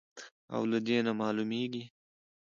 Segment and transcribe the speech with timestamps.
[0.53, 1.83] او له دې نه معلومېږي،